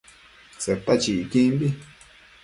Seta 0.63 0.93
chequimbi 1.03 1.67